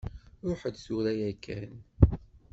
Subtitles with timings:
[0.49, 1.73] Ṛuḥ-d tura yakkan!